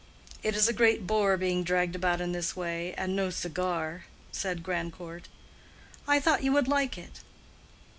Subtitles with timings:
[0.41, 5.27] "It's a great bore being dragged about in this way, and no cigar," said Grandcourt.
[6.07, 7.19] "I thought you would like it."